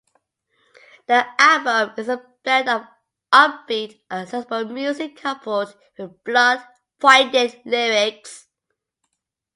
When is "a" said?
2.09-2.25